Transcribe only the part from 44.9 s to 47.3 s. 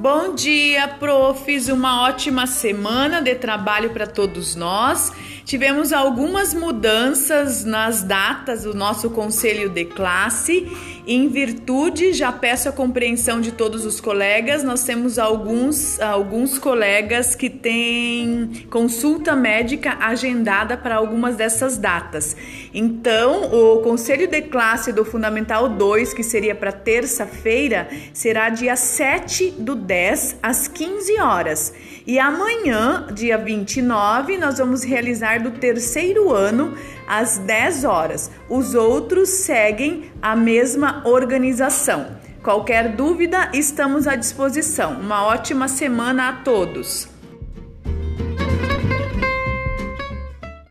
Uma ótima semana a todos!